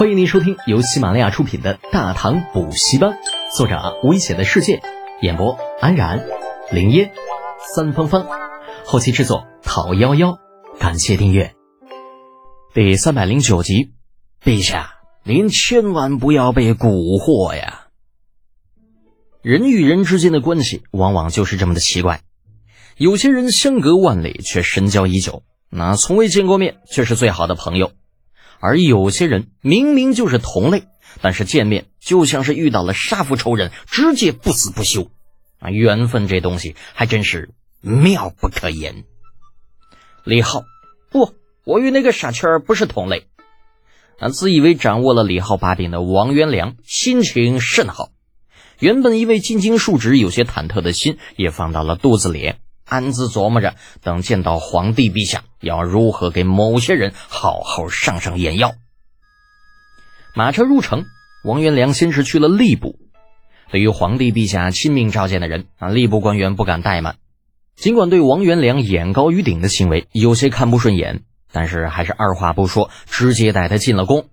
[0.00, 3.10] 欢迎您收听由喜马拉雅出品的《大唐补习班》，
[3.54, 4.80] 作者危险的世界，
[5.20, 6.24] 演播安然、
[6.72, 7.12] 林烟、
[7.74, 8.26] 三芳芳，
[8.86, 10.38] 后期制作讨幺幺，
[10.78, 11.54] 感谢订阅。
[12.72, 13.92] 第三百零九集，
[14.42, 17.88] 陛下，您千万不要被蛊惑呀！
[19.42, 22.22] 人与人之间的关系往往就是这么的奇怪，
[22.96, 27.92] 有些人相隔万里却深交已久，那从未见过面却是最好的朋友。
[28.60, 30.84] 而有些人明明就是同类，
[31.22, 35.10] 但是见面就像是遇到了杀父仇人，直接不死不休。
[35.58, 37.50] 啊，缘分这东西还真是
[37.80, 39.04] 妙不可言。
[40.24, 40.64] 李浩，
[41.10, 41.34] 不，
[41.64, 43.26] 我与那个傻圈不是同类。
[44.18, 48.10] 啊，自以为掌握了李浩把柄的王元良心情甚好，
[48.78, 52.54] 原本因为进京述职有些忐忑的心也放到了肚子里。
[52.90, 58.74] 暗自琢磨着，等见到皇帝陛下，要如何给某些人好好上上眼药。
[60.34, 61.04] 马车入城，
[61.44, 62.98] 王元良先是去了吏部。
[63.70, 67.16] 对于皇帝陛下亲命召见的人啊，吏部官员不敢怠慢。
[67.76, 74.28] 尽管对王元良眼高于顶的行为有些看不顺眼，但是还是二话不说，直接带他进了宫。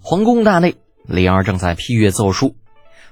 [0.00, 2.56] 皇宫大内，李二正在批阅奏书。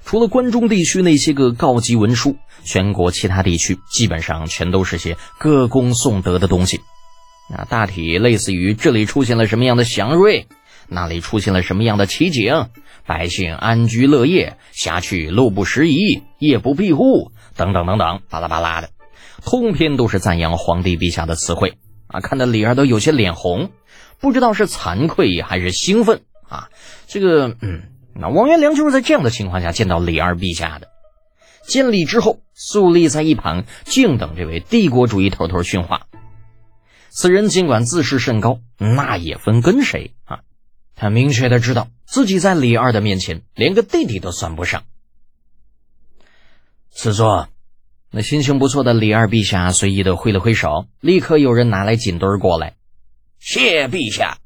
[0.07, 6.79] 除了关中地区那些个告急文书，全国其他地区基本上全都是些歌功颂德的东西。
[7.49, 10.47] 那大体类似于这里出现了什么样的祥瑞，
[10.87, 12.69] 那里出现了什么样的奇景，
[13.05, 18.91] 百姓安居乐业，辖区路不拾遗，夜不闭户，等等等等，巴拉巴拉的，
[19.43, 22.21] 通篇都是赞扬皇帝陛下的词汇啊！
[22.21, 23.71] 看得李儿都有些脸红，
[24.21, 26.69] 不知道是惭愧还是兴奋啊！
[27.07, 27.81] 这个，嗯。
[28.19, 30.89] 那王元良就是在这样的情况下见到李二陛下的。
[31.67, 36.07] 见礼之后，肃立在一旁，静等这位帝国主义头头训话。
[37.09, 40.39] 此人尽管自视甚高，那也分跟谁啊？
[40.95, 44.83] 他明确的知道自己在李二的面前连个弟弟都算不上。
[46.89, 47.49] 此座，
[48.09, 52.75] 那心情不错的李二陛下随意的挥了挥手，立刻有人拿来锦墩过来。
[53.39, 54.39] 谢陛下。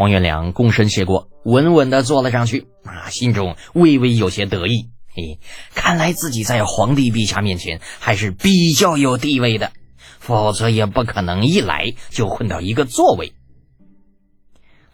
[0.00, 4.88] 王元良躬身谢过，稳稳的坐了上去，啊，心中微微有些得意。
[5.14, 5.38] 嘿，
[5.74, 9.72] 看来自己在皇帝陛下面前还是比较有地位的，
[10.18, 13.34] 否则也不可能一来就混到一个座位。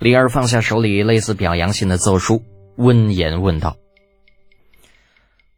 [0.01, 2.43] 李二放下手里类似表扬信的奏书，
[2.77, 3.77] 温言问道：“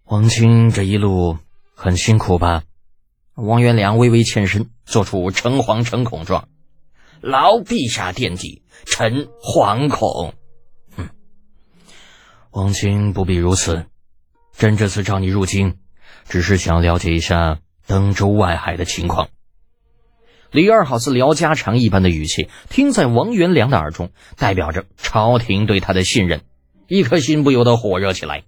[0.04, 1.38] 王卿这一路
[1.74, 2.64] 很辛苦吧？”
[3.34, 6.48] 王元良微微欠身，做出诚惶诚恐状。
[7.22, 10.34] 劳陛下惦记，臣惶恐。
[10.96, 11.08] 哼，
[12.50, 13.86] 王卿不必如此。
[14.56, 15.76] 朕这次召你入京，
[16.28, 19.28] 只是想了解一下登州外海的情况。
[20.50, 26.40] 李二好似聊家常一般的语气，听在王元良的耳中，代表着朝廷对他的信任，
[26.86, 28.44] 一颗心不由得火热起来，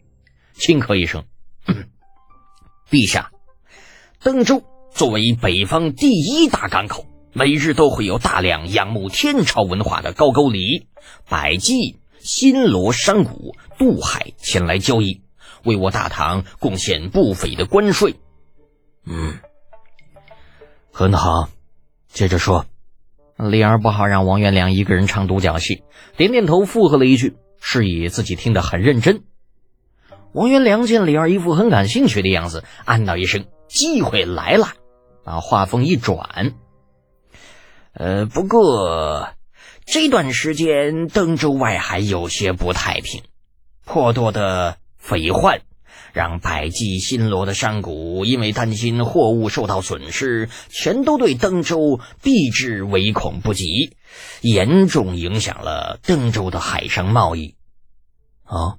[0.55, 1.25] 轻咳一声
[2.91, 3.31] ：“陛下，
[4.23, 10.89] 登州作为北方第一大港口。”每日都会有大量仰慕天朝文化的高句丽、
[11.29, 15.23] 百济、新罗山谷渡海前来交易，
[15.65, 18.17] 为我大唐贡献不菲的关税。
[19.07, 19.39] 嗯，
[20.93, 21.49] 很好，
[22.09, 22.67] 接着说。
[23.37, 25.83] 李儿不好让王元良一个人唱独角戏，
[26.19, 29.23] 点点头附和了一句，示意自己听得很认真。
[30.33, 34.75] 王元良见李二一副很感兴趣的样子，暗道一声：“机会来了！”
[35.25, 36.53] 把话锋一转。
[37.93, 39.31] 呃，不过
[39.85, 43.23] 这段时间登州外海有些不太平，
[43.85, 45.61] 颇多的匪患，
[46.13, 47.91] 让百济新罗的商贾
[48.25, 53.97] 因为担心货物受到损失，全都对登州避之唯恐不及，
[54.41, 57.57] 严重影响了登州的海上贸易。
[58.45, 58.79] 啊，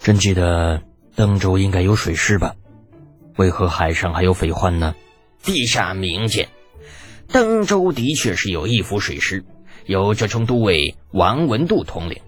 [0.00, 0.82] 朕记得
[1.14, 2.56] 登州应该有水师吧？
[3.36, 4.96] 为何海上还有匪患呢？
[5.44, 6.48] 陛下明鉴。
[7.30, 9.44] 登州的确是有一府水师，
[9.84, 12.20] 由浙冲都尉王文度统领。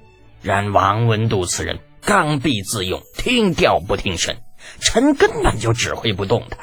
[0.42, 4.36] 然王文度此人刚愎自用，听调不听神，
[4.78, 6.58] 臣根本就指挥不动他。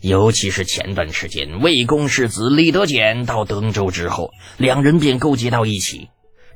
[0.00, 6.10] 尤其是前段时间，魏公世子李德俭到登州之后，两人便勾结到一起。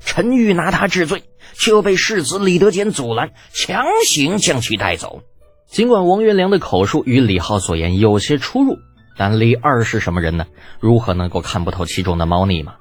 [0.04, 1.24] 臣欲拿他治罪，
[1.54, 5.22] 却被世子李德俭阻拦，强行将其带走。
[5.68, 8.78] 尽管王元良的口述与李浩所言有些出入。
[9.16, 10.46] 但李二是什么人呢？
[10.78, 12.74] 如何能够看不透其中的猫腻吗？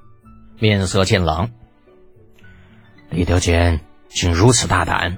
[0.59, 1.51] 面色渐冷。
[3.09, 5.17] 李德坚竟如此大胆，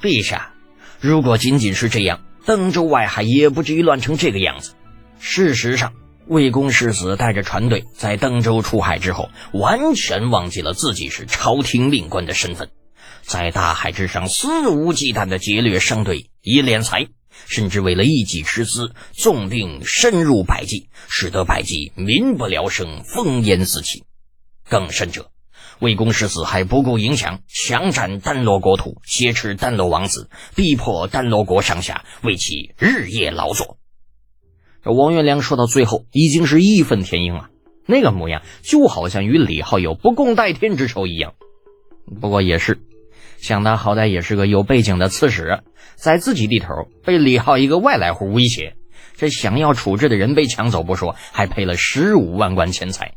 [0.00, 0.52] 陛下，
[1.00, 4.74] 如果仅仅是这样，登州外海也不至于乱成这个样子。
[5.18, 5.92] 事实上，
[6.26, 12.70] 魏公世子带着船队在登州出海之后，完全忘记了自己是朝廷命官的身份，
[13.22, 17.06] 在大海之上肆无忌惮的劫掠商队以敛财，
[17.46, 24.04] 甚至为了一己之私，纵兵深入百济，使得百济民不聊生，烽烟四起。
[24.68, 25.30] 更甚者，
[25.80, 33.78] 魏公世子还不顾影响，强占丹罗国土，挟持丹罗王子，逼迫丹罗国上下为其日夜劳作。
[34.84, 37.50] 这王元良说到最后，已经是义愤填膺了，
[37.86, 41.34] 那个模样就好像与李浩有不共戴天之仇一样。
[42.20, 42.80] 不过也是，
[43.42, 45.64] 想他好歹也是个有背景的刺史，
[45.96, 46.68] 在自己地头
[47.04, 48.76] 被李浩一个外来户威胁，
[49.16, 53.14] 这想要处置的人被抢走不说，还赔了十五万贯钱财。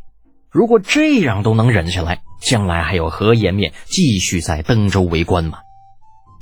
[0.49, 5.59] 如果这样都能忍下来，将来还有何颜面继续在登州为官吗？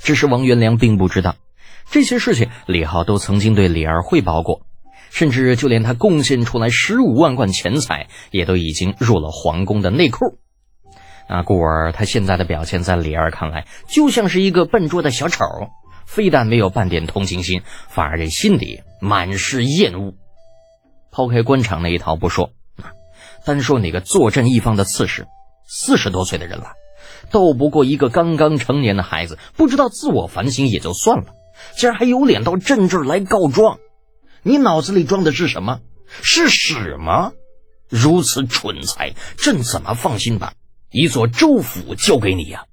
[0.00, 1.36] 只是王元良并不知道，
[1.90, 4.62] 这些事情李浩都曾经对李儿汇报过。
[5.10, 10.38] 甚至就连他贡献出来十五万贯钱财，也都已经入了皇宫的内库。
[11.28, 15.44] 啊，故而他现在的表现，在李二看来，就像是一个笨拙的小丑，
[16.06, 20.14] 非但没有半点同情心，反而这心里满是厌恶。
[21.10, 22.50] 抛开官场那一套不说，
[23.44, 25.26] 单说那个坐镇一方的刺史，
[25.66, 26.72] 四十多岁的人了，
[27.30, 31.26] 斗不过一个刚刚成年的孩子，不知道自我反省也就算了，
[31.76, 33.78] 竟然还有脸到朕这儿来告状。
[34.42, 35.80] 你脑子里装的是什么？
[36.20, 37.32] 是屎吗？
[37.88, 40.52] 如此蠢材，朕怎么放心吧
[40.94, 42.66] 一座州府交给你呀？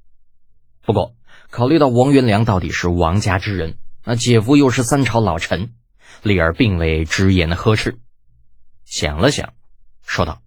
[0.83, 1.15] 不过，
[1.49, 5.73] 考虑到王元良到底是王家之人，那姐夫又是三朝老臣，
[6.21, 7.97] 丽儿并未直言的呵斥，
[8.85, 9.55] 想了想，
[10.05, 10.43] 说道：“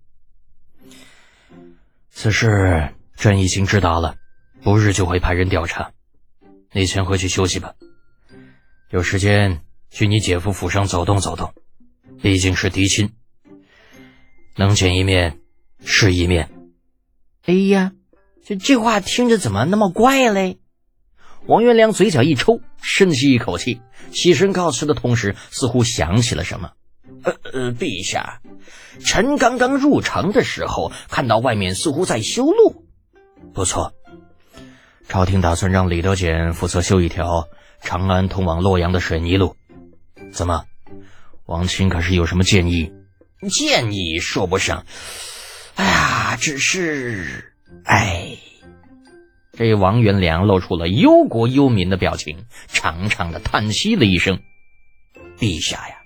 [2.10, 4.18] 此事朕已经知道了，
[4.62, 5.90] 不日就会派人调查。
[6.70, 7.74] 你先回去休息吧，
[8.90, 9.60] 有时间。”
[9.90, 11.54] 去你姐夫府上走动走动，
[12.20, 13.12] 毕竟是嫡亲，
[14.56, 15.38] 能见一面
[15.84, 16.50] 是一面。
[17.46, 17.92] 哎呀，
[18.44, 20.58] 这这话听着怎么那么怪嘞？
[21.46, 26.70] 王元良嘴角一抽，深吸一口气，起身告辞的同时，似乎想起了什么。
[27.22, 28.40] 呃呃，陛下，
[29.04, 32.86] 臣刚刚入城的时候，看到外面似乎在修路。
[33.52, 33.92] 不错，
[35.06, 37.48] 朝廷打算让李德俭负责修一条
[37.82, 39.56] 长安通往洛阳的水泥路。
[40.32, 40.64] 怎么，
[41.44, 42.90] 王亲可是有什么建议？
[43.50, 44.86] 建议说不上，
[45.76, 47.52] 哎呀，只是，
[47.84, 48.36] 哎，
[49.52, 54.40] 这王元良露出了忧国忧民的表情，长长的叹息了一声。
[55.38, 55.96] 陛下呀，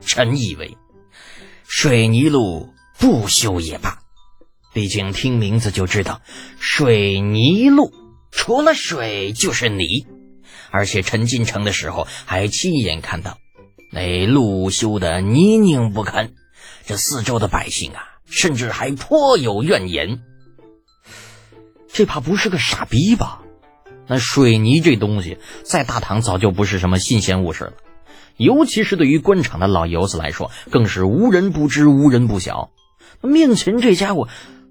[0.00, 0.76] 臣以为
[1.66, 4.00] 水泥路不修也罢，
[4.72, 6.20] 毕竟听名字就知道，
[6.58, 7.92] 水泥路
[8.32, 10.06] 除了水就是泥。
[10.72, 13.38] 而且陈进城的时候还亲眼看到，
[13.92, 16.32] 那路修的泥泞不堪，
[16.84, 20.22] 这四周的百姓啊，甚至还颇有怨言。
[21.88, 23.42] 这怕不是个傻逼吧？
[24.08, 27.72] 那水泥这东西在大唐早就不是什么新鲜物事了，
[28.36, 32.70] 尤其是对于官场的老油子来说，更是无人不知、无人不晓。
[33.20, 34.28] 面前这家伙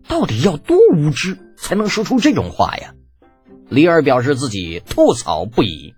[0.08, 2.94] 到底要多无知，才能说出这种话呀？
[3.68, 5.96] 李二表示自己吐槽不已，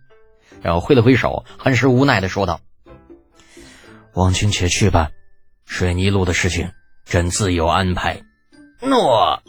[0.61, 2.61] 然后挥了挥手，很是无奈的说道
[4.15, 5.11] ：“王清且去吧，
[5.65, 6.71] 水泥路的事情，
[7.09, 8.21] 朕自有安排。”
[8.81, 9.41] 诺。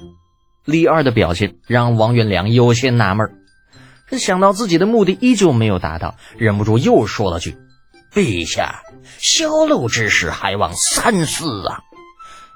[0.65, 3.27] 李二的表现让王元良有些纳闷，
[4.07, 7.57] 这想到自己的目的依旧没有达到，忍不住又说了句
[8.13, 8.83] ：“陛下，
[9.17, 11.81] 修路之事还望三思啊。”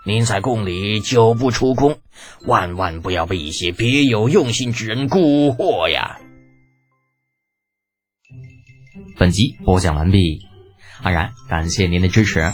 [0.05, 2.01] 您在宫里久不出宫，
[2.45, 6.19] 万万不要被一些别有用心之人蛊惑呀！
[9.17, 10.41] 本集播讲完毕，
[11.03, 12.53] 安然感谢您的支持。